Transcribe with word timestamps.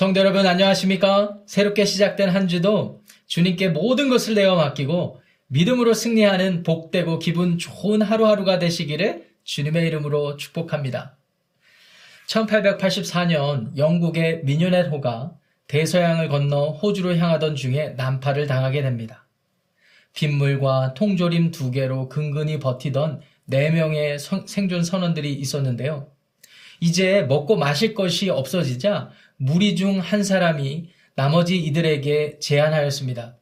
성도 0.00 0.20
여러분 0.20 0.46
안녕하십니까? 0.46 1.36
새롭게 1.44 1.84
시작된 1.84 2.30
한 2.30 2.48
주도 2.48 3.02
주님께 3.26 3.68
모든 3.68 4.08
것을 4.08 4.32
내어 4.34 4.56
맡기고 4.56 5.20
믿음으로 5.48 5.92
승리하는 5.92 6.62
복되고 6.62 7.18
기분 7.18 7.58
좋은 7.58 8.00
하루하루가 8.00 8.58
되시기를 8.58 9.26
주님의 9.44 9.86
이름으로 9.88 10.38
축복합니다. 10.38 11.18
1884년 12.28 13.76
영국의 13.76 14.40
미녀넷 14.44 14.90
호가 14.90 15.34
대서양을 15.66 16.30
건너 16.30 16.70
호주로 16.70 17.18
향하던 17.18 17.54
중에 17.54 17.90
난파를 17.98 18.46
당하게 18.46 18.80
됩니다. 18.80 19.26
빗물과 20.14 20.94
통조림 20.94 21.50
두 21.50 21.70
개로 21.70 22.08
근근히 22.08 22.58
버티던 22.58 23.20
네 23.44 23.68
명의 23.68 24.16
생존 24.18 24.82
선원들이 24.82 25.34
있었는데요. 25.34 26.10
이제 26.80 27.22
먹고 27.28 27.56
마실 27.56 27.92
것이 27.92 28.30
없어지자 28.30 29.10
무리 29.42 29.74
중 29.74 30.00
한 30.00 30.22
사람이 30.22 30.90
나머지 31.14 31.56
이들에게 31.56 32.40
제안하였습니다. 32.40 33.38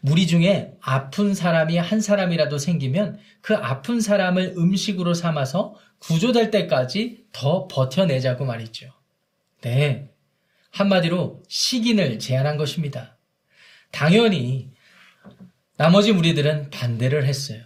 무리 0.00 0.26
중에 0.26 0.74
아픈 0.82 1.32
사람이 1.32 1.78
한 1.78 2.02
사람이라도 2.02 2.58
생기면 2.58 3.18
그 3.40 3.56
아픈 3.56 4.02
사람을 4.02 4.54
음식으로 4.58 5.14
삼아서 5.14 5.76
구조될 5.98 6.50
때까지 6.50 7.24
더 7.32 7.66
버텨내자고 7.68 8.44
말이죠. 8.44 8.92
네. 9.62 10.10
한마디로 10.72 11.42
식인을 11.48 12.18
제안한 12.18 12.58
것입니다. 12.58 13.16
당연히 13.92 14.70
나머지 15.78 16.12
무리들은 16.12 16.68
반대를 16.68 17.24
했어요. 17.24 17.62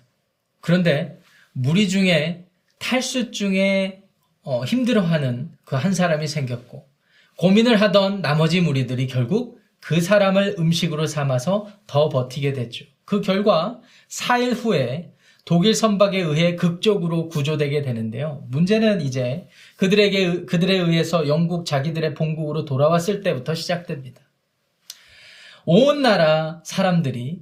그런데 0.61 1.19
무리 1.53 1.89
중에 1.89 2.47
탈수 2.79 3.33
중에 3.33 4.05
어, 4.43 4.65
힘들어하는 4.65 5.51
그 5.65 5.75
한 5.75 5.93
사람이 5.93 6.29
생겼고 6.29 6.89
고민을 7.41 7.81
하던 7.81 8.21
나머지 8.21 8.61
무리들이 8.61 9.07
결국 9.07 9.63
그 9.81 10.03
사람을 10.03 10.57
음식으로 10.59 11.07
삼아서 11.07 11.69
더 11.87 12.11
버티게 12.11 12.53
됐죠. 12.53 12.85
그 13.07 13.23
결과 13.23 13.81
4일 14.11 14.53
후에 14.53 15.15
독일 15.47 15.75
선박에 15.75 16.21
의해 16.21 16.55
극적으로 16.55 17.29
구조되게 17.29 17.81
되는데요. 17.81 18.45
문제는 18.51 19.01
이제 19.01 19.49
그들에게 19.79 20.45
그들에 20.45 20.77
의해서 20.77 21.29
영국 21.29 21.65
자기들의 21.65 22.13
본국으로 22.13 22.67
돌아왔을 22.67 23.23
때부터 23.23 23.55
시작됩니다. 23.55 24.21
온 25.65 26.03
나라 26.03 26.61
사람들이 26.67 27.41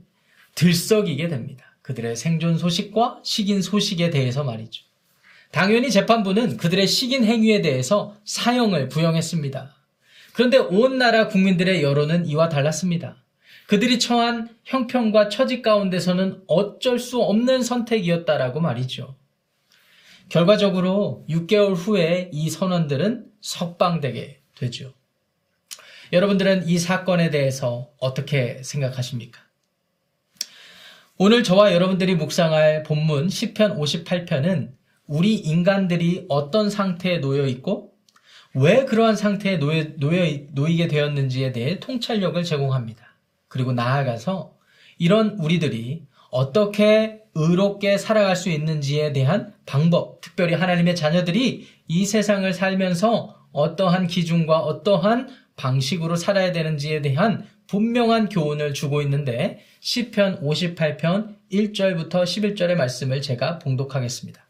들썩이게 0.55 1.27
됩니다. 1.27 1.77
그들의 1.83 2.15
생존 2.15 2.57
소식과 2.57 3.23
식인 3.25 3.63
소식에 3.63 4.11
대해서 4.11 4.45
말이죠. 4.45 4.85
당연히 5.51 5.91
재판부는 5.91 6.57
그들의 6.57 6.87
식인 6.87 7.25
행위에 7.25 7.63
대해서 7.63 8.15
사형을 8.25 8.89
부영했습니다. 8.91 9.78
그런데 10.39 10.57
온 10.57 10.99
나라 10.99 11.27
국민들의 11.27 11.83
여론은 11.83 12.27
이와 12.27 12.49
달랐습니다. 12.49 13.17
그들이 13.67 13.99
처한 13.99 14.49
형편과 14.63 15.31
처지 15.31 15.63
가운데서는 15.63 16.45
어쩔 16.47 17.01
수 17.01 17.21
없는 17.21 17.65
선택이었다라고 17.65 18.61
말이죠. 18.61 19.17
결과적으로 20.29 21.25
6개월 21.29 21.75
후에 21.75 22.31
이 22.33 22.51
선원들은 22.51 23.27
석방되게 23.41 24.41
되죠. 24.55 24.95
여러분들은 26.13 26.69
이 26.69 26.79
사건에 26.79 27.31
대해서 27.31 27.91
어떻게 27.99 28.63
생각하십니까? 28.63 29.41
오늘 31.17 31.43
저와 31.43 31.73
여러분들이 31.73 32.15
묵상할 32.15 32.85
본문 32.85 33.27
10편 33.27 33.77
58편은 33.77 34.71
우리 35.09 35.35
인간들이 35.35 36.27
어떤 36.29 36.71
상태에 36.71 37.19
놓여 37.19 37.49
있고 37.49 37.88
왜 38.55 38.85
그러한 38.85 39.17
상태에 39.17 39.59
놓여, 39.59 39.85
놓여, 39.99 40.25
놓이게 40.53 40.89
되었는지에 40.89 41.53
대해 41.53 41.79
통찰력을 41.81 42.43
제공합니다. 42.43 43.15
그리고 43.49 43.73
나아가서 43.73 44.55
이런 44.99 45.37
우리들이 45.39 46.03
어떻게 46.31 47.23
의롭게 47.35 47.99
살아갈 47.99 48.37
수 48.37 48.51
있는지에 48.51 49.13
대한 49.13 49.55
방법, 49.65 50.21
특별히 50.21 50.55
하나님의 50.55 50.97
자녀들이 50.97 51.69
이 51.87 52.05
세상을 52.05 52.53
살면서 52.53 53.47
어떠한 53.53 54.09
기준과 54.09 54.59
어떠한 54.59 55.29
방식으로 55.57 56.17
살아야 56.17 56.53
되는지에 56.53 57.03
대한 57.03 57.47
분명한 57.67 58.29
교훈을 58.29 58.75
주고 58.75 59.03
있는데 59.03 59.61
10편 59.81 60.43
58편 60.43 61.37
1절부터 61.53 62.25
11절의 62.25 62.75
말씀을 62.77 63.23
제가 63.23 63.59
봉독하겠습니다. 63.59 64.48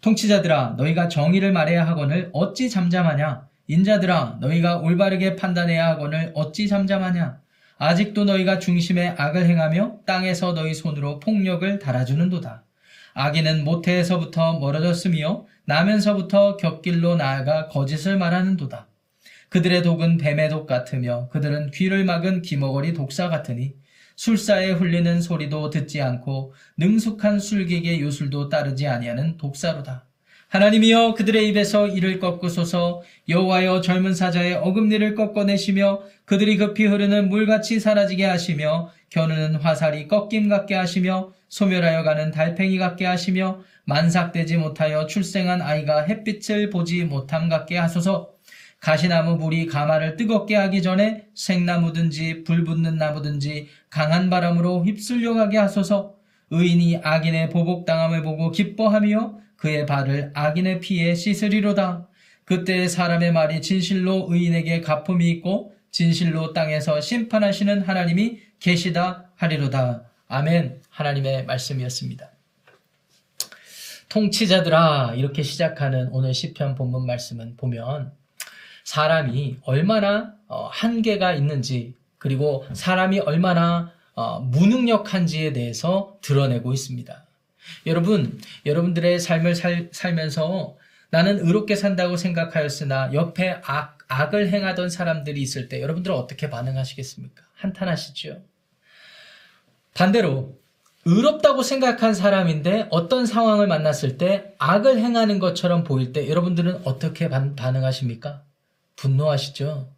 통치자들아 0.00 0.74
너희가 0.76 1.08
정의를 1.08 1.52
말해야 1.52 1.86
하거늘 1.86 2.30
어찌 2.32 2.70
잠잠하냐 2.70 3.48
인자들아 3.66 4.38
너희가 4.40 4.78
올바르게 4.78 5.36
판단해야 5.36 5.88
하거늘 5.88 6.32
어찌 6.34 6.68
잠잠하냐 6.68 7.40
아직도 7.78 8.24
너희가 8.24 8.58
중심에 8.58 9.14
악을 9.16 9.46
행하며 9.46 10.00
땅에서 10.04 10.52
너희 10.52 10.74
손으로 10.74 11.20
폭력을 11.20 11.78
달아주는도다. 11.78 12.64
악인은 13.14 13.64
모태에서부터 13.64 14.58
멀어졌으며 14.58 15.46
나면서부터 15.64 16.56
곁길로 16.56 17.16
나아가 17.16 17.68
거짓을 17.68 18.18
말하는도다. 18.18 18.88
그들의 19.48 19.82
독은 19.82 20.18
뱀의 20.18 20.50
독 20.50 20.66
같으며 20.66 21.28
그들은 21.28 21.70
귀를 21.70 22.04
막은 22.04 22.42
기머거리 22.42 22.94
독사 22.94 23.28
같으니 23.28 23.74
술사에 24.18 24.72
흘리는 24.72 25.22
소리도 25.22 25.70
듣지 25.70 26.02
않고 26.02 26.52
능숙한 26.76 27.38
술객의 27.38 28.00
요술도 28.00 28.48
따르지 28.48 28.88
아니하는 28.88 29.36
독사로다. 29.36 30.06
하나님이여 30.48 31.14
그들의 31.14 31.48
입에서 31.48 31.86
이를 31.86 32.18
꺾으소서 32.18 33.02
여호와여 33.28 33.80
젊은 33.80 34.14
사자의 34.14 34.54
어금니를 34.54 35.14
꺾어내시며 35.14 36.02
그들이 36.24 36.56
급히 36.56 36.86
흐르는 36.86 37.28
물같이 37.28 37.78
사라지게 37.78 38.24
하시며 38.24 38.90
겨누는 39.10 39.54
화살이 39.54 40.08
꺾임 40.08 40.48
같게 40.48 40.74
하시며 40.74 41.32
소멸하여 41.48 42.02
가는 42.02 42.32
달팽이 42.32 42.76
같게 42.76 43.06
하시며 43.06 43.60
만삭되지 43.84 44.56
못하여 44.56 45.06
출생한 45.06 45.62
아이가 45.62 46.02
햇빛을 46.02 46.70
보지 46.70 47.04
못함 47.04 47.48
같게 47.48 47.76
하소서 47.76 48.32
가시나무 48.80 49.38
불이 49.38 49.66
가마를 49.66 50.16
뜨겁게 50.16 50.54
하기 50.56 50.82
전에 50.82 51.26
생나무든지 51.34 52.44
불 52.44 52.64
붙는 52.64 52.96
나무든지 52.96 53.68
강한 53.90 54.30
바람으로 54.30 54.84
휩쓸려 54.84 55.34
가게 55.34 55.58
하소서 55.58 56.14
의인이 56.50 57.00
악인의 57.02 57.50
보복당함을 57.50 58.22
보고 58.22 58.50
기뻐하며 58.50 59.38
그의 59.56 59.86
발을 59.86 60.30
악인의 60.34 60.80
피에 60.80 61.14
씻으리로다. 61.14 62.08
그때 62.44 62.88
사람의 62.88 63.32
말이 63.32 63.60
진실로 63.60 64.26
의인에게 64.30 64.80
가품이 64.80 65.28
있고 65.32 65.74
진실로 65.90 66.52
땅에서 66.52 67.00
심판하시는 67.00 67.82
하나님이 67.82 68.38
계시다 68.60 69.30
하리로다. 69.34 70.04
아멘. 70.28 70.80
하나님의 70.88 71.44
말씀이었습니다. 71.44 72.30
통치자들아 74.08 75.14
이렇게 75.16 75.42
시작하는 75.42 76.08
오늘 76.12 76.32
시편 76.32 76.76
본문 76.76 77.04
말씀은 77.04 77.56
보면 77.56 78.12
사람이 78.88 79.58
얼마나 79.64 80.32
어, 80.46 80.66
한계가 80.72 81.34
있는지 81.34 81.92
그리고 82.16 82.66
사람이 82.72 83.20
얼마나 83.20 83.92
어, 84.14 84.40
무능력한지에 84.40 85.52
대해서 85.52 86.16
드러내고 86.22 86.72
있습니다. 86.72 87.26
여러분, 87.84 88.40
여러분들의 88.64 89.20
삶을 89.20 89.54
살, 89.56 89.90
살면서 89.92 90.78
나는 91.10 91.38
의롭게 91.46 91.76
산다고 91.76 92.16
생각하였으나 92.16 93.12
옆에 93.12 93.60
악, 93.62 93.98
악을 94.08 94.48
행하던 94.48 94.88
사람들이 94.88 95.42
있을 95.42 95.68
때 95.68 95.82
여러분들은 95.82 96.16
어떻게 96.16 96.48
반응하시겠습니까? 96.48 97.42
한탄하시죠? 97.56 98.40
반대로 99.92 100.56
의롭다고 101.04 101.62
생각한 101.62 102.14
사람인데 102.14 102.86
어떤 102.88 103.26
상황을 103.26 103.66
만났을 103.66 104.16
때 104.16 104.54
악을 104.58 104.98
행하는 104.98 105.40
것처럼 105.40 105.84
보일 105.84 106.14
때 106.14 106.26
여러분들은 106.26 106.86
어떻게 106.86 107.28
반, 107.28 107.54
반응하십니까? 107.54 108.47
분노하시죠? 108.98 109.92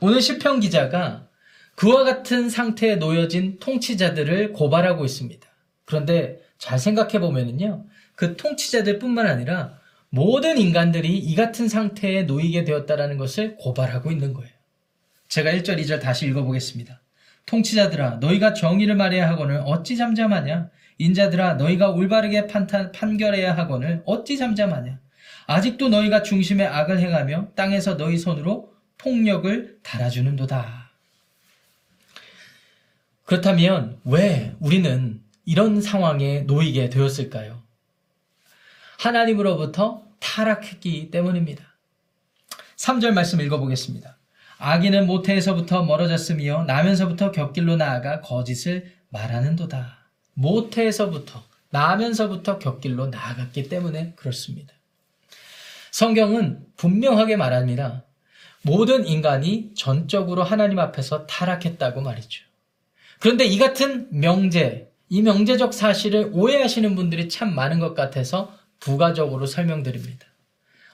오늘 0.00 0.20
시편 0.20 0.60
기자가 0.60 1.28
그와 1.74 2.04
같은 2.04 2.48
상태에 2.48 2.96
놓여진 2.96 3.58
통치자들을 3.58 4.52
고발하고 4.52 5.04
있습니다. 5.04 5.46
그런데 5.84 6.40
잘 6.58 6.78
생각해 6.78 7.20
보면은요, 7.20 7.84
그 8.14 8.36
통치자들 8.36 8.98
뿐만 8.98 9.26
아니라 9.26 9.78
모든 10.08 10.58
인간들이 10.58 11.16
이 11.18 11.34
같은 11.34 11.68
상태에 11.68 12.22
놓이게 12.22 12.64
되었다라는 12.64 13.18
것을 13.18 13.56
고발하고 13.56 14.10
있는 14.10 14.32
거예요. 14.32 14.50
제가 15.28 15.50
1절, 15.52 15.78
2절 15.80 16.00
다시 16.00 16.26
읽어보겠습니다. 16.26 17.02
통치자들아, 17.44 18.18
너희가 18.20 18.54
정의를 18.54 18.96
말해야 18.96 19.28
하거늘 19.28 19.62
어찌 19.66 19.96
잠잠하냐? 19.96 20.70
인자들아, 20.98 21.54
너희가 21.54 21.90
올바르게 21.90 22.46
판탄, 22.46 22.90
판결해야 22.92 23.56
하거늘 23.56 24.02
어찌 24.06 24.38
잠잠하냐? 24.38 24.98
아직도 25.46 25.88
너희가 25.88 26.22
중심에 26.22 26.64
악을 26.66 26.98
행하며 26.98 27.48
땅에서 27.54 27.96
너희 27.96 28.18
손으로 28.18 28.74
폭력을 28.98 29.78
달아주는도다. 29.82 30.90
그렇다면 33.24 34.00
왜 34.04 34.54
우리는 34.60 35.20
이런 35.44 35.80
상황에 35.80 36.40
놓이게 36.40 36.90
되었을까요? 36.90 37.62
하나님으로부터 38.98 40.04
타락했기 40.20 41.10
때문입니다. 41.10 41.64
3절 42.76 43.12
말씀 43.12 43.40
읽어보겠습니다. 43.40 44.16
아기는 44.58 45.06
모태에서부터 45.06 45.84
멀어졌으며 45.84 46.64
나면서부터 46.64 47.30
곁길로 47.30 47.76
나아가 47.76 48.20
거짓을 48.20 48.92
말하는도다. 49.10 49.98
모태에서부터 50.34 51.44
나면서부터 51.70 52.58
곁길로 52.58 53.08
나아갔기 53.08 53.68
때문에 53.68 54.14
그렇습니다. 54.16 54.75
성경은 55.96 56.58
분명하게 56.76 57.36
말합니다. 57.36 58.04
모든 58.60 59.06
인간이 59.06 59.70
전적으로 59.74 60.42
하나님 60.42 60.78
앞에서 60.78 61.24
타락했다고 61.24 62.02
말이죠. 62.02 62.44
그런데 63.18 63.46
이 63.46 63.56
같은 63.56 64.06
명제, 64.10 64.90
이 65.08 65.22
명제적 65.22 65.72
사실을 65.72 66.32
오해하시는 66.34 66.94
분들이 66.96 67.30
참 67.30 67.54
많은 67.54 67.78
것 67.78 67.94
같아서 67.94 68.54
부가적으로 68.78 69.46
설명드립니다. 69.46 70.26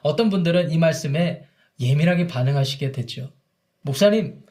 어떤 0.03 0.31
분들은 0.31 0.71
이 0.71 0.79
말씀에 0.79 1.49
예민하게 1.81 2.29
반응하시게 2.29 2.93
되죠. 2.93 3.33
목사님, 3.81 4.45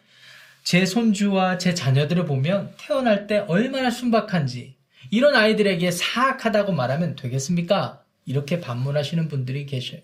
제 0.66 0.86
손주와 0.86 1.60
제 1.60 1.74
자녀들을 1.74 2.26
보면 2.26 2.74
태어날 2.78 3.26
때 3.26 3.38
얼마나 3.48 3.90
순박한지 3.90 4.76
이런 5.12 5.34
아이들에게 5.34 5.90
사악하다고 5.92 6.74
말하면 6.74 7.16
되겠습니까? 7.16 8.04
이렇게 8.26 8.60
반문하시는 8.60 9.30
분들이 9.30 9.66
계셔요. 9.66 10.02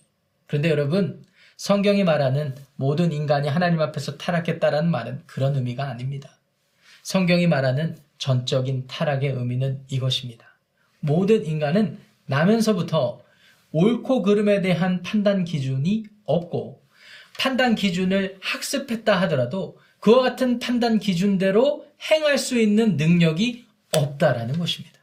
그런데 0.47 0.69
여러분, 0.69 1.23
성경이 1.57 2.03
말하는 2.03 2.55
모든 2.75 3.11
인간이 3.11 3.47
하나님 3.47 3.81
앞에서 3.81 4.17
타락했다라는 4.17 4.89
말은 4.89 5.23
그런 5.25 5.55
의미가 5.55 5.87
아닙니다. 5.87 6.37
성경이 7.03 7.47
말하는 7.47 7.97
전적인 8.17 8.87
타락의 8.87 9.31
의미는 9.31 9.83
이것입니다. 9.89 10.45
모든 10.99 11.45
인간은 11.45 11.99
나면서부터 12.25 13.21
옳고 13.71 14.21
그름에 14.23 14.61
대한 14.61 15.01
판단 15.01 15.45
기준이 15.45 16.05
없고 16.25 16.81
판단 17.39 17.75
기준을 17.75 18.37
학습했다 18.41 19.19
하더라도 19.21 19.77
그와 19.99 20.23
같은 20.23 20.59
판단 20.59 20.99
기준대로 20.99 21.85
행할 22.11 22.37
수 22.37 22.59
있는 22.59 22.97
능력이 22.97 23.65
없다라는 23.93 24.57
것입니다. 24.57 24.97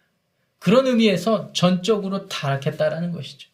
그런 0.59 0.87
의미에서 0.87 1.53
전적으로 1.53 2.29
타락했다라는 2.29 3.13
것이죠. 3.13 3.49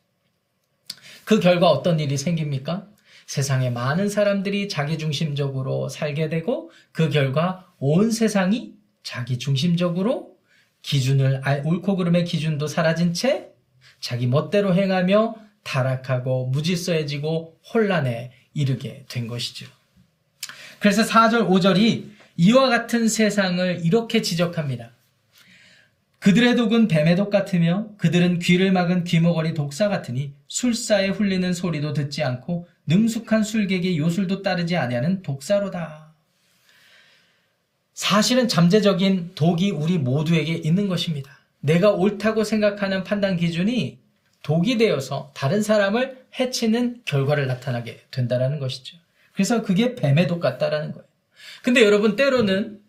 그 1.30 1.38
결과 1.38 1.70
어떤 1.70 2.00
일이 2.00 2.16
생깁니까? 2.16 2.88
세상에 3.28 3.70
많은 3.70 4.08
사람들이 4.08 4.68
자기중심적으로 4.68 5.88
살게 5.88 6.28
되고 6.28 6.72
그 6.90 7.08
결과 7.08 7.72
온 7.78 8.10
세상이 8.10 8.72
자기중심적으로 9.04 10.34
기준을 10.82 11.40
옳고 11.64 11.94
그름의 11.94 12.24
기준도 12.24 12.66
사라진 12.66 13.14
채 13.14 13.50
자기 14.00 14.26
멋대로 14.26 14.74
행하며 14.74 15.36
타락하고 15.62 16.46
무질서해지고 16.46 17.60
혼란에 17.72 18.32
이르게 18.52 19.04
된 19.08 19.28
것이죠. 19.28 19.66
그래서 20.80 21.04
4절, 21.04 21.48
5절이 21.48 22.10
이와 22.38 22.68
같은 22.70 23.06
세상을 23.06 23.82
이렇게 23.84 24.20
지적합니다. 24.20 24.90
그들의 26.20 26.54
독은 26.54 26.88
뱀의 26.88 27.16
독 27.16 27.30
같으며 27.30 27.88
그들은 27.96 28.40
귀를 28.40 28.72
막은 28.72 29.04
귀머거리 29.04 29.54
독사 29.54 29.88
같으니 29.88 30.34
술사에 30.48 31.08
훌리는 31.08 31.52
소리도 31.52 31.94
듣지 31.94 32.22
않고 32.22 32.68
능숙한 32.86 33.42
술객의 33.42 33.96
요술도 33.96 34.42
따르지 34.42 34.76
아니하는 34.76 35.22
독사로다. 35.22 36.12
사실은 37.94 38.48
잠재적인 38.48 39.32
독이 39.34 39.70
우리 39.70 39.98
모두에게 39.98 40.54
있는 40.54 40.88
것입니다. 40.88 41.38
내가 41.60 41.90
옳다고 41.90 42.44
생각하는 42.44 43.02
판단 43.02 43.36
기준이 43.36 43.98
독이 44.42 44.76
되어서 44.76 45.30
다른 45.34 45.62
사람을 45.62 46.24
해치는 46.38 47.02
결과를 47.06 47.46
나타나게 47.46 48.00
된다는 48.10 48.58
것이죠. 48.58 48.98
그래서 49.32 49.62
그게 49.62 49.94
뱀의 49.94 50.26
독 50.26 50.40
같다라는 50.40 50.92
거예요. 50.92 51.06
근데 51.62 51.82
여러분 51.82 52.16
때로는 52.16 52.80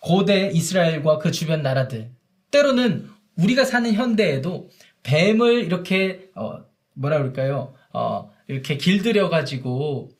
고대 0.00 0.50
이스라엘과 0.52 1.18
그 1.18 1.30
주변 1.30 1.62
나라들 1.62 2.10
때로는 2.52 3.10
우리가 3.36 3.64
사는 3.64 3.92
현대에도 3.92 4.70
뱀을 5.02 5.64
이렇게 5.64 6.30
어 6.36 6.64
뭐라 6.94 7.18
그럴까요? 7.18 7.74
어 7.92 8.32
이렇게 8.46 8.76
길들여 8.76 9.28
가지고 9.28 10.10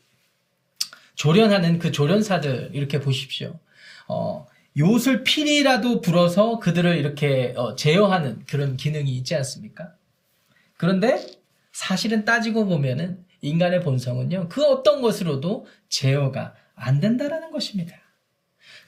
조련하는 1.14 1.78
그 1.78 1.92
조련사들 1.92 2.70
이렇게 2.72 2.98
보십시오. 2.98 3.60
어 4.08 4.46
요술 4.76 5.22
필이라도 5.22 6.00
불어서 6.00 6.58
그들을 6.58 6.96
이렇게 6.96 7.52
어, 7.56 7.76
제어하는 7.76 8.44
그런 8.46 8.76
기능이 8.76 9.10
있지 9.16 9.34
않습니까? 9.34 9.92
그런데 10.76 11.24
사실은 11.72 12.24
따지고 12.24 12.66
보면은 12.66 13.24
인간의 13.42 13.82
본성은요, 13.82 14.48
그 14.48 14.64
어떤 14.64 15.02
것으로도 15.02 15.66
제어가 15.88 16.54
안 16.74 17.00
된다라는 17.00 17.50
것입니다. 17.50 17.96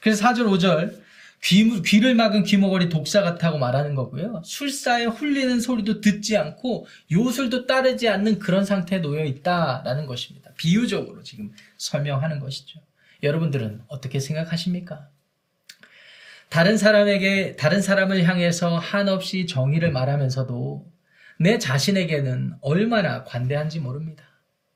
그래서 0.01 0.25
4절, 0.27 0.45
5절, 0.47 1.04
귀, 1.43 1.81
귀를 1.83 2.15
막은 2.15 2.43
귀머거리 2.43 2.89
독사 2.89 3.21
같다고 3.21 3.57
말하는 3.59 3.93
거고요. 3.93 4.41
술사에 4.43 5.05
훌리는 5.05 5.59
소리도 5.59 6.01
듣지 6.01 6.37
않고 6.37 6.87
요술도 7.11 7.67
따르지 7.67 8.09
않는 8.09 8.39
그런 8.39 8.65
상태에 8.65 8.99
놓여 8.99 9.23
있다라는 9.23 10.07
것입니다. 10.07 10.51
비유적으로 10.57 11.21
지금 11.21 11.51
설명하는 11.77 12.39
것이죠. 12.39 12.79
여러분들은 13.21 13.83
어떻게 13.87 14.19
생각하십니까? 14.19 15.09
다른 16.49 16.77
사람에게, 16.77 17.55
다른 17.57 17.81
사람을 17.81 18.23
향해서 18.23 18.77
한없이 18.77 19.45
정의를 19.45 19.91
말하면서도 19.91 20.91
내 21.39 21.59
자신에게는 21.59 22.53
얼마나 22.61 23.23
관대한지 23.23 23.79
모릅니다. 23.79 24.23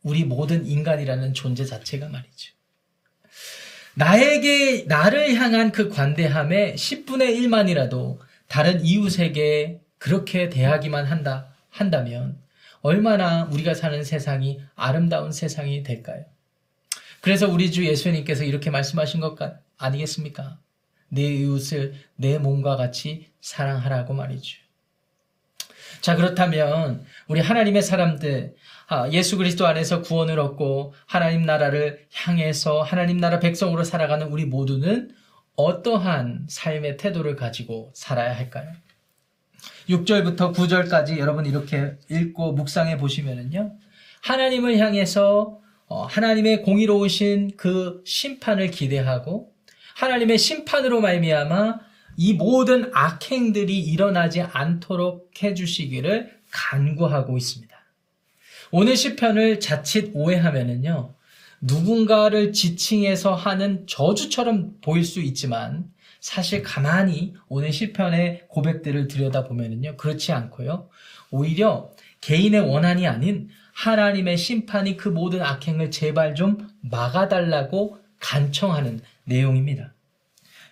우리 0.04 0.24
모든 0.24 0.66
인간이라는 0.66 1.34
존재 1.34 1.66
자체가 1.66 2.10
말이죠. 2.10 2.54
나에게, 3.96 4.86
나를 4.88 5.36
향한 5.36 5.72
그 5.72 5.90
관대함의 5.90 6.76
10분의 6.76 7.36
1만이라도 7.38 8.20
다른 8.48 8.84
이웃에게 8.84 9.82
그렇게 9.98 10.50
대하기만 10.50 11.06
한다, 11.06 11.54
한다면 11.70 12.38
얼마나 12.82 13.44
우리가 13.46 13.74
사는 13.74 14.04
세상이 14.04 14.62
아름다운 14.76 15.32
세상이 15.32 15.84
될까요? 15.84 16.26
그래서 17.22 17.50
우리 17.50 17.72
주 17.72 17.86
예수님께서 17.86 18.44
이렇게 18.44 18.70
말씀하신 18.70 19.20
것 19.20 19.36
아니겠습니까? 19.78 20.58
내 21.10 21.24
이웃을 21.24 21.94
내 22.16 22.38
몸과 22.38 22.78
같이 22.78 23.28
사랑하라고 23.42 24.14
말이죠. 24.14 24.60
자, 26.02 26.16
그렇다면 26.16 27.06
우리 27.28 27.40
하나님의 27.40 27.82
사람들, 27.82 28.56
아, 28.88 29.10
예수 29.12 29.38
그리스도 29.38 29.68
안에서 29.68 30.02
구원을 30.02 30.40
얻고 30.40 30.94
하나님 31.06 31.44
나라를 31.44 32.06
향해서 32.14 32.82
하나님 32.82 33.18
나라 33.18 33.40
백성으로 33.40 33.84
살아가는 33.84 34.28
우리 34.28 34.46
모두는 34.46 35.12
어떠한 35.56 36.48
삶의 36.50 36.98
태도를 36.98 37.36
가지고 37.36 37.92
살아야 37.94 38.36
할까요? 38.36 38.72
6절부터 39.90 40.56
9절까지 40.56 41.18
여러분 41.18 41.46
이렇게 41.46 41.98
읽고 42.10 42.54
묵상해 42.54 42.98
보시면은요. 42.98 43.74
하나님을 44.22 44.78
향해서 44.78 45.60
어, 45.88 46.04
하나님의 46.06 46.62
공의로우신 46.62 47.58
그 47.58 48.02
심판을 48.06 48.70
기대하고 48.72 49.52
하나님의 49.96 50.38
심판으로 50.38 51.02
말미암아 51.02 51.80
이 52.22 52.34
모든 52.34 52.92
악행들이 52.94 53.80
일어나지 53.80 54.42
않도록 54.42 55.32
해주시기를 55.42 56.30
간구하고 56.52 57.38
있습니다. 57.38 57.74
오늘 58.72 58.98
시편을 58.98 59.62
자칫 59.62 60.12
오해하면은요, 60.14 61.14
누군가를 61.62 62.52
지칭해서 62.52 63.36
하는 63.36 63.88
저주처럼 63.88 64.82
보일 64.82 65.06
수 65.06 65.22
있지만, 65.22 65.86
사실 66.20 66.62
가만히 66.62 67.36
오늘 67.48 67.72
시편의 67.72 68.50
고백들을 68.50 69.08
들여다보면은요, 69.08 69.96
그렇지 69.96 70.34
않고요, 70.34 70.90
오히려 71.32 71.90
개인의 72.20 72.60
원한이 72.60 73.08
아닌 73.08 73.48
하나님의 73.72 74.36
심판이 74.36 74.98
그 74.98 75.08
모든 75.08 75.42
악행을 75.42 75.90
제발 75.90 76.36
좀 76.36 76.68
막아달라고 76.82 77.98
간청하는 78.20 79.00
내용입니다. 79.24 79.94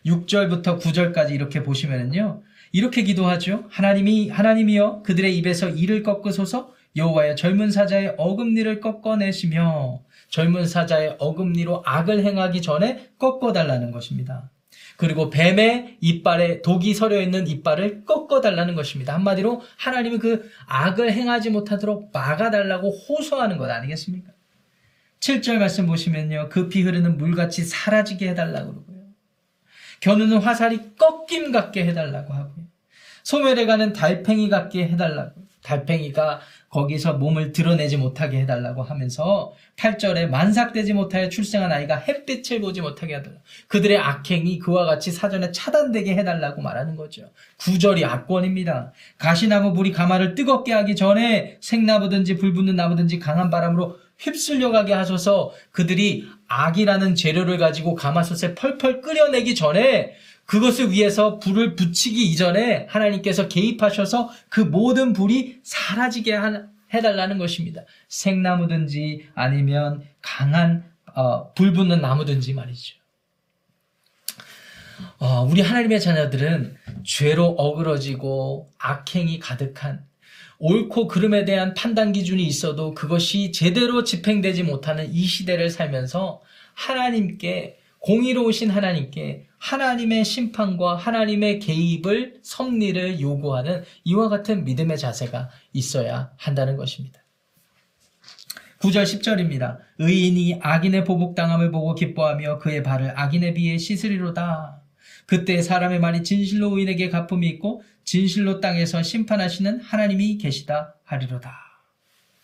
6절부터 0.05 0.79
9절까지 0.79 1.31
이렇게 1.31 1.63
보시면은요. 1.63 2.43
이렇게 2.71 3.03
기도하죠. 3.03 3.65
하나님이 3.69 4.29
하나님이여 4.29 5.03
그들의 5.03 5.37
입에서 5.37 5.69
이를 5.69 6.03
꺾으소서 6.03 6.73
여호와여 6.95 7.35
젊은 7.35 7.71
사자의 7.71 8.15
어금니를 8.17 8.81
꺾어내시며 8.81 10.01
젊은 10.29 10.65
사자의 10.65 11.15
어금니로 11.19 11.83
악을 11.85 12.23
행하기 12.23 12.61
전에 12.61 13.09
꺾어달라는 13.17 13.91
것입니다. 13.91 14.49
그리고 14.97 15.29
뱀의 15.29 15.97
이빨에 16.01 16.63
독이 16.63 16.95
서려 16.95 17.21
있는 17.21 17.47
이빨을 17.47 18.03
꺾어달라는 18.05 18.73
것입니다. 18.73 19.13
한마디로 19.13 19.61
하나님이 19.77 20.17
그 20.17 20.49
악을 20.65 21.11
행하지 21.13 21.51
못하도록 21.51 22.09
막아달라고 22.11 22.89
호소하는 22.89 23.57
것 23.57 23.69
아니겠습니까? 23.69 24.31
7절 25.19 25.57
말씀 25.57 25.85
보시면요. 25.85 26.49
그 26.49 26.67
흐르는 26.67 27.17
물같이 27.17 27.63
사라지게 27.63 28.29
해달라고 28.29 28.73
그러고요. 28.73 28.96
겨누는 29.99 30.37
화살이 30.37 30.95
꺾임 30.97 31.51
같게 31.51 31.85
해달라고 31.85 32.33
하고요. 32.33 32.65
소멸해 33.23 33.65
가는 33.65 33.93
달팽이 33.93 34.49
같게 34.49 34.87
해달라고, 34.87 35.47
달팽이가 35.63 36.39
거기서 36.69 37.13
몸을 37.13 37.51
드러내지 37.51 37.97
못하게 37.97 38.41
해달라고 38.41 38.83
하면서 38.83 39.53
8절에 39.77 40.27
만삭되지 40.27 40.93
못하여 40.93 41.29
출생한 41.29 41.71
아이가 41.71 41.97
햇빛을 41.97 42.61
보지 42.61 42.81
못하게 42.81 43.15
해달라. 43.15 43.37
그들의 43.67 43.97
악행이 43.97 44.59
그와 44.59 44.85
같이 44.85 45.11
사전에 45.11 45.51
차단되게 45.51 46.15
해달라고 46.15 46.61
말하는 46.61 46.95
거죠. 46.95 47.29
9절이 47.57 48.03
악권입니다. 48.03 48.91
가시나무 49.17 49.73
불이 49.73 49.91
가마를 49.91 50.35
뜨겁게 50.35 50.73
하기 50.73 50.95
전에 50.95 51.57
생나무든지 51.61 52.37
불붙는 52.37 52.75
나무든지 52.75 53.19
강한 53.19 53.49
바람으로 53.49 53.97
휩쓸려 54.19 54.71
가게 54.71 54.93
하셔서 54.93 55.53
그들이 55.71 56.27
악이라는 56.47 57.15
재료를 57.15 57.57
가지고 57.57 57.95
가마솥에 57.95 58.55
펄펄 58.55 59.01
끓여내기 59.01 59.55
전에 59.55 60.15
그것을 60.45 60.91
위해서 60.91 61.39
불을 61.39 61.75
붙이기 61.75 62.23
이전에 62.31 62.87
하나님께서 62.89 63.47
개입하셔서 63.47 64.31
그 64.49 64.61
모든 64.61 65.13
불이 65.13 65.59
사라지게 65.63 66.39
해달라는 66.93 67.37
것입니다. 67.37 67.81
생나무든지 68.07 69.27
아니면 69.35 70.03
강한 70.21 70.89
어, 71.13 71.53
불 71.53 71.73
붙는 71.73 71.99
나무든지 71.99 72.53
말이죠. 72.53 72.95
어, 75.19 75.43
우리 75.43 75.61
하나님의 75.61 75.99
자녀들은 75.99 76.77
죄로 77.03 77.47
어그러지고 77.47 78.71
악행이 78.77 79.39
가득한 79.39 80.05
옳고 80.59 81.07
그름에 81.07 81.45
대한 81.45 81.73
판단 81.73 82.11
기준이 82.11 82.43
있어도 82.45 82.93
그것이 82.93 83.51
제대로 83.51 84.03
집행되지 84.03 84.63
못하는 84.63 85.11
이 85.11 85.25
시대를 85.25 85.69
살면서 85.69 86.41
하나님께 86.73 87.77
공의로우신 87.99 88.69
하나님께 88.69 89.47
하나님의 89.57 90.23
심판과 90.23 90.95
하나님의 90.95 91.59
개입을 91.59 92.39
섭리를 92.41 93.19
요구하는 93.19 93.83
이와 94.03 94.29
같은 94.29 94.63
믿음의 94.63 94.97
자세가 94.97 95.49
있어야 95.73 96.31
한다는 96.37 96.77
것입니다. 96.77 97.21
9절 98.79 99.03
10절입니다. 99.03 99.79
의인이 99.97 100.59
악인의 100.61 101.03
보복당함을 101.03 101.71
보고 101.71 101.95
기뻐하며 101.95 102.59
그의 102.59 102.83
발을 102.83 103.19
악인에 103.19 103.53
비해 103.55 103.77
씻으리로다. 103.77 104.81
그때 105.25 105.61
사람의 105.61 105.99
말이 105.99 106.23
진실로 106.23 106.77
의인에게 106.77 107.09
갚음이 107.09 107.47
있고 107.47 107.81
진실로 108.07 108.61
땅에서 108.61 109.03
심판하시는 109.03 109.81
하나님이 109.81 110.37
계시다 110.37 110.95
하리로다. 111.03 111.53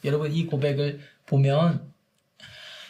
여러분 0.03 0.33
이 0.33 0.45
고백을 0.45 0.99
보면 1.25 1.89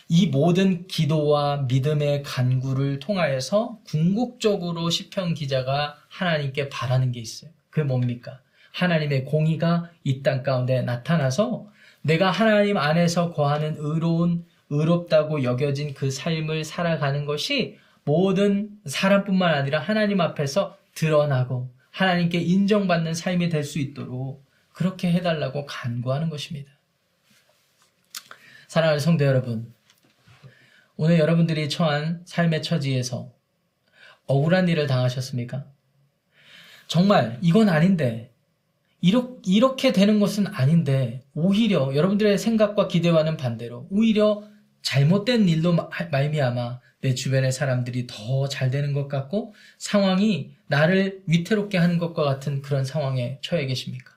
이 0.10 0.26
모든 0.26 0.88
기도와 0.88 1.66
믿음의 1.68 2.24
간구를 2.24 2.98
통하여서 2.98 3.78
궁극적으로 3.86 4.90
시편 4.90 5.36
기자가 5.36 5.98
하나님께 6.10 6.70
바라는 6.70 7.12
게 7.12 7.20
있어요. 7.20 7.52
그게 7.70 7.84
뭡니까? 7.84 8.40
하나님의 8.72 9.26
공의가 9.26 9.92
이 10.04 10.24
땅 10.24 10.42
가운데 10.42 10.82
나타나서 10.82 11.68
내가 12.02 12.32
하나님 12.32 12.78
안에서 12.78 13.34
거하는 13.34 13.76
의로운 13.78 14.48
의롭다고 14.72 15.44
여겨진 15.44 15.94
그 15.94 16.10
삶을 16.10 16.64
살아가는 16.64 17.26
것이 17.26 17.78
모든 18.04 18.72
사람뿐만 18.88 19.54
아니라 19.54 19.78
하나님 19.78 20.22
앞에서 20.22 20.76
드러나고 20.96 21.70
하나님께 21.94 22.40
인정받는 22.40 23.14
삶이 23.14 23.50
될 23.50 23.64
수 23.64 23.80
있도록 23.80 24.44
그렇게 24.74 25.12
해달라고 25.12 25.66
간구하는 25.68 26.30
것입니다. 26.30 26.72
사랑하는 28.68 29.00
성도 29.00 29.24
여러분, 29.24 29.72
오늘 30.98 31.20
여러분들이 31.20 31.70
처한 31.70 32.24
삶의 32.26 32.64
처지에서 32.64 33.32
억울한 34.26 34.68
일을 34.68 34.88
당하셨습니까? 34.88 35.66
정말 36.88 37.38
이건 37.42 37.70
아닌데 37.70 38.32
이렇게 39.02 39.92
되는 39.92 40.20
것은 40.20 40.48
아닌데 40.48 41.24
오히려 41.36 41.94
여러분들의 41.94 42.38
생각과 42.40 42.88
기대와는 42.88 43.38
반대로 43.38 43.88
오히려 43.92 44.44
잘못된 44.82 45.48
일로 45.48 45.76
말미암아 46.12 46.80
내 47.04 47.14
주변의 47.14 47.52
사람들이 47.52 48.08
더 48.08 48.48
잘 48.48 48.72
되는 48.72 48.94
것 48.94 49.10
같고 49.10 49.54
상황이 49.78 50.56
나를 50.68 51.22
위태롭게 51.28 51.78
하는 51.78 51.98
것과 51.98 52.24
같은 52.24 52.62
그런 52.62 52.86
상황에 52.86 53.40
처해 53.42 53.66
계십니까? 53.66 54.14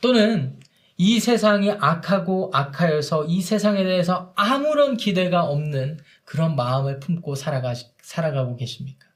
또는 0.00 0.60
이 0.96 1.18
세상이 1.18 1.72
악하고 1.72 2.50
악하여서 2.54 3.24
이 3.26 3.40
세상에 3.42 3.82
대해서 3.82 4.32
아무런 4.36 4.96
기대가 4.96 5.42
없는 5.44 5.98
그런 6.24 6.54
마음을 6.54 7.00
품고 7.00 7.34
살아가, 7.34 7.74
살아가고 8.00 8.54
계십니까? 8.54 9.08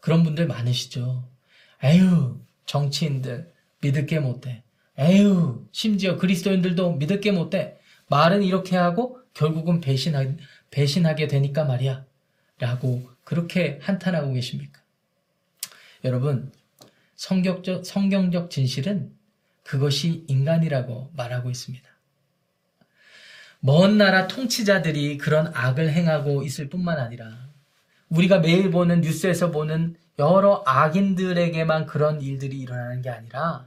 그런 0.00 0.24
분들 0.24 0.48
많으시죠? 0.48 1.28
에휴, 1.84 2.40
정치인들 2.66 3.52
믿을 3.82 4.06
게 4.06 4.18
못돼. 4.18 4.64
에휴, 4.98 5.64
심지어 5.70 6.16
그리스도인들도 6.16 6.94
믿을 6.94 7.20
게 7.20 7.30
못돼. 7.30 7.78
말은 8.08 8.42
이렇게 8.42 8.76
하고 8.76 9.21
결국은 9.34 9.80
배신하, 9.80 10.24
배신하게 10.70 11.26
되니까 11.26 11.64
말이야. 11.64 12.04
라고 12.58 13.10
그렇게 13.24 13.78
한탄하고 13.82 14.32
계십니까? 14.32 14.80
여러분, 16.04 16.52
성경적, 17.16 17.86
성경적 17.86 18.50
진실은 18.50 19.12
그것이 19.62 20.24
인간이라고 20.28 21.12
말하고 21.16 21.50
있습니다. 21.50 21.88
먼 23.60 23.96
나라 23.96 24.26
통치자들이 24.26 25.18
그런 25.18 25.52
악을 25.54 25.92
행하고 25.92 26.42
있을 26.42 26.68
뿐만 26.68 26.98
아니라 26.98 27.48
우리가 28.08 28.40
매일 28.40 28.70
보는 28.70 29.02
뉴스에서 29.02 29.52
보는 29.52 29.96
여러 30.18 30.62
악인들에게만 30.66 31.86
그런 31.86 32.20
일들이 32.20 32.58
일어나는 32.58 33.02
게 33.02 33.10
아니라 33.10 33.66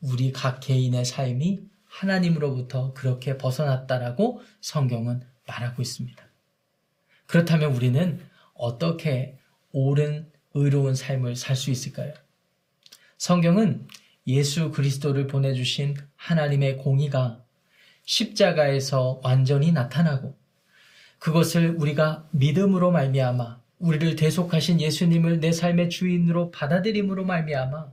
우리 0.00 0.32
각 0.32 0.60
개인의 0.60 1.04
삶이 1.04 1.60
하나님으로부터 1.94 2.92
그렇게 2.92 3.38
벗어났다라고 3.38 4.42
성경은 4.60 5.22
말하고 5.46 5.80
있습니다. 5.80 6.24
그렇다면 7.26 7.72
우리는 7.72 8.20
어떻게 8.54 9.38
옳은 9.72 10.30
의로운 10.54 10.94
삶을 10.94 11.36
살 11.36 11.56
수 11.56 11.70
있을까요? 11.70 12.12
성경은 13.16 13.86
예수 14.26 14.70
그리스도를 14.70 15.28
보내주신 15.28 15.96
하나님의 16.16 16.78
공의가 16.78 17.42
십자가에서 18.04 19.20
완전히 19.22 19.72
나타나고 19.72 20.36
그것을 21.18 21.76
우리가 21.78 22.28
믿음으로 22.32 22.90
말미암아 22.90 23.60
우리를 23.78 24.16
대속하신 24.16 24.80
예수님을 24.80 25.40
내 25.40 25.52
삶의 25.52 25.90
주인으로 25.90 26.50
받아들임으로 26.50 27.24
말미암아 27.24 27.92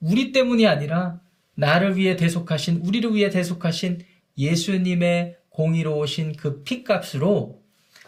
우리 0.00 0.32
때문이 0.32 0.66
아니라 0.66 1.20
나를 1.56 1.96
위해 1.96 2.16
대속하신 2.16 2.82
우리를 2.84 3.14
위해 3.14 3.30
대속하신 3.30 4.04
예수님의 4.38 5.38
공의로우신 5.50 6.36
그 6.36 6.62
피값으로 6.62 7.62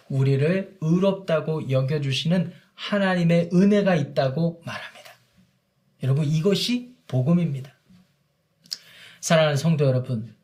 우리를 0.08 0.76
의롭다고 0.80 1.70
여겨주시는 1.70 2.52
하나님의 2.74 3.50
은혜가 3.52 3.96
있다고 3.96 4.62
말합니다. 4.64 5.12
여러분 6.02 6.24
이것이 6.24 6.94
복음입니다. 7.06 7.74
사랑하는 9.20 9.56
성도 9.56 9.84
여러분, 9.84 10.34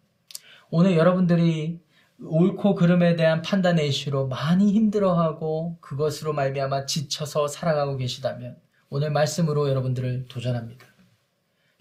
오늘 0.71 0.97
여러분들이 0.97 1.79
옳고 2.21 2.75
그름에 2.75 3.17
대한 3.17 3.43
판단의 3.43 3.89
이슈로 3.89 4.29
많이 4.29 4.73
힘들어하고 4.73 5.79
그것으로 5.81 6.33
말미암아 6.33 6.87
지쳐서 6.87 7.49
살아가고 7.49 7.97
계시다면 7.97 8.57
오늘 8.89 9.11
말씀으로 9.11 9.69
여러분들을 9.69 10.27
도전합니다. 10.29 10.87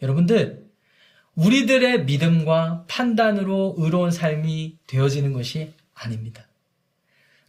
여러분들 0.02 0.70
우리들의 1.36 2.06
믿음과 2.06 2.86
판단으로 2.88 3.76
의로운 3.78 4.12
삶이 4.12 4.78
되어지는 4.88 5.34
것이 5.34 5.74
아닙니다. 5.94 6.48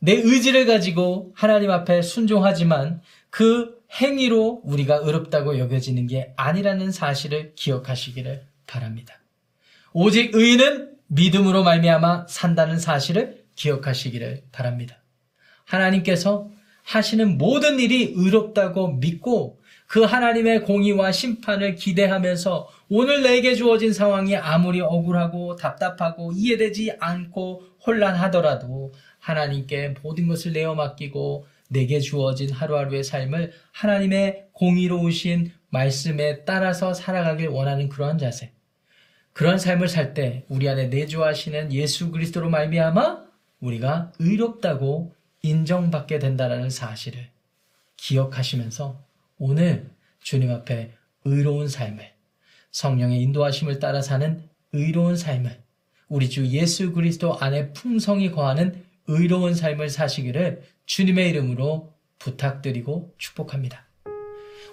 내 0.01 0.13
의지를 0.13 0.67
가지고 0.67 1.33
하나님 1.35 1.71
앞에 1.71 2.03
순종하지만 2.03 3.01
그 3.31 3.83
행위로 4.01 4.63
우리가 4.65 4.97
의롭다고 4.97 5.59
여겨지는 5.59 6.07
게 6.07 6.33
아니라는 6.37 6.93
사실을 6.93 7.55
기억하시기를 7.55 8.47
바랍니다. 8.67 9.15
오직 9.93 10.35
의인은 10.35 10.93
믿음으로 11.07 11.63
말미암아 11.63 12.27
산다는 12.29 12.79
사실을 12.79 13.45
기억하시기를 13.55 14.45
바랍니다. 14.51 14.97
하나님께서 15.65 16.51
하시는 16.83 17.39
모든 17.39 17.79
일이 17.79 18.13
의롭다고 18.15 18.95
믿고 18.95 19.61
그 19.95 20.03
하나님의 20.03 20.65
공의와 20.65 21.13
심판을 21.13 21.77
기대하면서 21.77 22.69
오늘 22.89 23.23
내게 23.23 23.55
주어진 23.55 23.93
상황이 23.93 24.37
아무리 24.37 24.81
억울하고 24.81 25.55
답답하고 25.55 26.33
이해되지 26.33 26.97
않고 26.99 27.63
혼란하더라도 27.87 28.93
하나님께 29.21 29.95
모든 30.03 30.27
것을 30.27 30.53
내어 30.53 30.75
맡기고 30.75 31.47
내게 31.69 32.01
주어진 32.01 32.51
하루하루의 32.51 33.05
삶을 33.05 33.53
하나님의 33.71 34.47
공의로우신 34.51 35.53
말씀에 35.69 36.45
따라서 36.45 36.93
살아가길 36.93 37.47
원하는 37.47 37.89
그러한 37.89 38.19
자세. 38.19 38.51
그런 39.33 39.61
삶을 39.61 39.87
살 39.87 40.13
때 40.13 40.45
우리 40.49 40.69
안에 40.69 40.89
내주하시는 40.89 41.73
예수 41.73 42.11
그리스도로 42.11 42.51
말미암아 42.51 43.23
우리가 43.61 44.11
의롭다고 44.19 45.15
인정받게 45.43 46.19
된다는 46.19 46.69
사실을 46.69 47.29
기억하시면서 47.97 49.14
오늘 49.47 49.91
주님 50.23 50.51
앞에 50.51 50.93
의로운 51.27 51.69
삶을 51.69 52.03
성령의 52.71 53.21
인도하심을 53.21 53.79
따라 53.79 54.01
사는 54.01 54.43
의로운 54.73 55.19
삶을 55.19 55.63
우리 56.09 56.31
주 56.31 56.47
예수 56.47 56.93
그리스도 56.93 57.39
안에 57.39 57.75
풍성히 57.75 58.31
거하는 58.31 58.83
의로운 59.07 59.53
삶을 59.53 59.91
사시기를 59.91 60.63
주님의 60.87 61.29
이름으로 61.29 61.93
부탁드리고 62.21 63.13
축복합니다. 63.19 63.87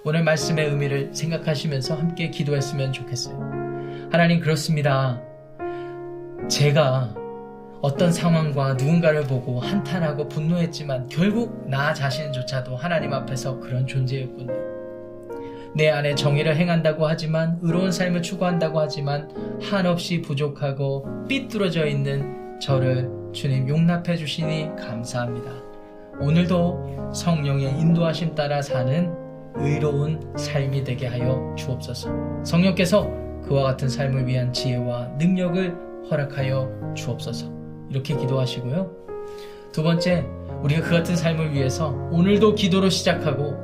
오늘 0.06 0.24
말씀의 0.24 0.70
의미를 0.70 1.14
생각하시면서 1.14 1.96
함께 1.96 2.32
기도했으면 2.32 2.94
좋겠어요. 2.94 3.38
하나님 4.10 4.40
그렇습니다. 4.40 5.22
제가 6.50 7.21
어떤 7.82 8.12
상황과 8.12 8.74
누군가를 8.74 9.24
보고 9.24 9.60
한탄하고 9.60 10.28
분노했지만 10.28 11.10
결국 11.10 11.68
나 11.68 11.94
자신조차도 11.94 12.76
하나님 12.76 13.12
앞에서 13.12 13.60
그런 13.60 13.88
존재였군요. 13.88 14.54
내 15.74 15.90
안에 15.90 16.14
정의를 16.16 16.56
행한다고 16.58 17.08
하지만 17.08 17.58
의로운 17.62 17.92
삶을 17.92 18.22
추구한다고 18.22 18.80
하지만 18.80 19.30
한없이 19.62 20.22
부족하고 20.22 21.08
삐뚤어져 21.28 21.88
있는 21.88 22.60
저를 22.60 23.10
주님 23.34 23.68
용납해 23.68 24.16
주시니 24.16 24.76
감사합니다. 24.78 25.52
오늘도 26.20 27.12
성령의 27.16 27.80
인도하심 27.80 28.36
따라 28.36 28.62
사는 28.62 29.12
의로운 29.56 30.34
삶이 30.38 30.84
되게 30.84 31.08
하여 31.08 31.56
주옵소서. 31.58 32.44
성령께서 32.44 33.10
그와 33.44 33.64
같은 33.64 33.90
삶을 33.90 34.28
위한 34.28 34.54
지혜와 34.54 35.08
능력을 35.18 35.76
허락하여 36.12 36.94
주옵소서. 36.96 37.61
이렇게 37.92 38.16
기도하시고요. 38.16 38.90
두 39.72 39.84
번째, 39.84 40.26
우리가 40.64 40.82
그 40.82 40.92
같은 40.92 41.16
삶을 41.16 41.54
위해서 41.54 41.90
오늘도 42.12 42.56
기도로 42.56 42.90
시작하고 42.90 43.56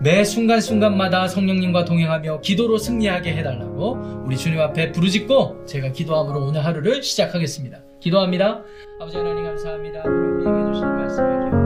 매 0.00 0.24
순간순간마다 0.24 1.28
성령님과 1.28 1.84
동행하며 1.84 2.40
기도로 2.40 2.78
승리하게 2.78 3.34
해달라고 3.36 4.22
우리 4.26 4.36
주님 4.36 4.60
앞에 4.60 4.92
부르짖고 4.92 5.66
제가 5.66 5.92
기도함으로 5.92 6.46
오늘 6.46 6.64
하루를 6.64 7.02
시작하겠습니다. 7.02 7.78
기도합니다. 8.00 8.62
아버지 9.00 9.16
하나님 9.16 9.44
감사합니다. 9.44 10.02
우리에게 10.02 10.72
주신 10.72 10.86
말씀을 10.86 11.40
기억하고 11.40 11.63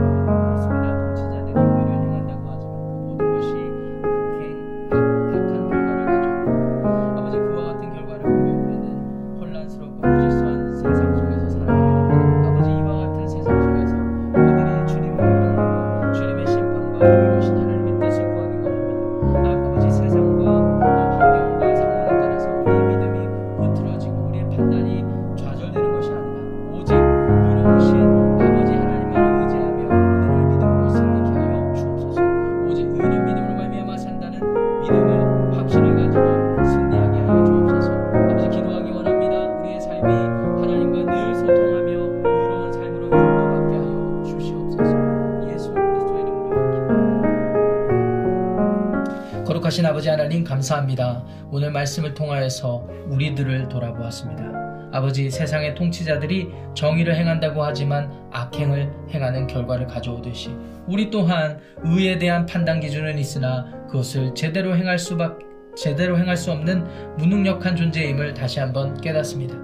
하나님 50.29 50.43
감사합니다. 50.43 51.25
오늘 51.49 51.71
말씀을 51.71 52.13
통하여서 52.13 52.87
우리들을 53.07 53.67
돌아보았습니다. 53.67 54.91
아버지 54.93 55.31
세상의 55.31 55.73
통치자들이 55.73 56.51
정의를 56.75 57.15
행한다고 57.15 57.63
하지만 57.63 58.11
악행을 58.31 58.93
행하는 59.09 59.47
결과를 59.47 59.87
가져오듯이 59.87 60.51
우리 60.85 61.09
또한 61.09 61.57
의에 61.81 62.19
대한 62.19 62.45
판단 62.45 62.79
기준은 62.79 63.17
있으나 63.17 63.65
그것을 63.87 64.35
제대로 64.35 64.77
행할 64.77 64.99
수밖 64.99 65.39
제대로 65.75 66.15
행할 66.15 66.37
수 66.37 66.51
없는 66.51 67.15
무능력한 67.17 67.75
존재임을 67.75 68.35
다시 68.35 68.59
한번 68.59 69.01
깨닫습니다. 69.01 69.55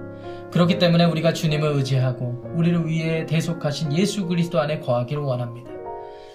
그렇기 0.50 0.80
때문에 0.80 1.04
우리가 1.04 1.32
주님을 1.32 1.74
의지하고 1.74 2.42
우리를 2.56 2.88
위해 2.88 3.24
대속하신 3.24 3.92
예수 3.92 4.26
그리스도 4.26 4.58
안에 4.58 4.80
거하기를 4.80 5.22
원합니다. 5.22 5.70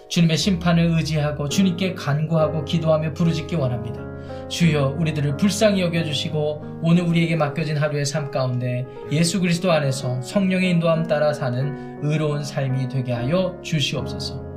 주님의 0.07 0.37
심판을 0.37 0.85
의지하고 0.95 1.49
주님께 1.49 1.95
간구하고 1.95 2.63
기도하며 2.63 3.13
부르짖기 3.13 3.57
원합니다. 3.57 4.10
주여 4.51 4.97
우리들을 4.99 5.37
불쌍히 5.37 5.81
여겨주시고 5.81 6.81
오늘 6.83 7.03
우리에게 7.03 7.37
맡겨진 7.37 7.77
하루의 7.77 8.05
삶 8.05 8.29
가운데 8.29 8.85
예수 9.11 9.39
그리스도 9.39 9.71
안에서 9.71 10.21
성령의 10.21 10.71
인도함 10.71 11.07
따라 11.07 11.33
사는 11.33 11.99
의로운 12.03 12.43
삶이 12.43 12.89
되게 12.89 13.13
하여 13.13 13.57
주시옵소서. 13.63 14.51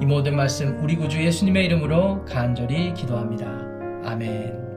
이 0.00 0.06
모든 0.06 0.36
말씀 0.36 0.78
우리 0.82 0.94
구주 0.94 1.22
예수님의 1.22 1.64
이름으로 1.66 2.24
간절히 2.26 2.92
기도합니다. 2.94 3.46
아멘. 4.04 4.69